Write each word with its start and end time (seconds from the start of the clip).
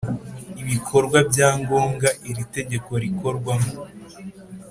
Ibikorwa 0.61 1.17
bya 1.29 1.49
ngombwa 1.59 2.07
iri 2.29 2.43
tegeko 2.55 2.89
rikorwamo 3.03 3.73